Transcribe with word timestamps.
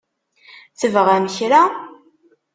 Tebɣam 0.79 1.25
kra? 1.35 1.63